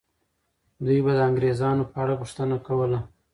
[0.85, 2.99] دوی به د انګریزانو په اړه پوښتنه کوله.